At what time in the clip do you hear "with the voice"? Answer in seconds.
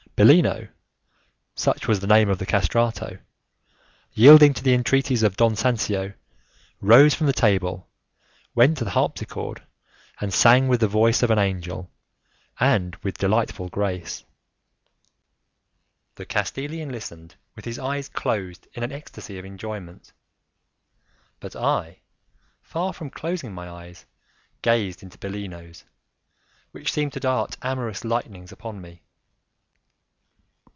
10.67-11.23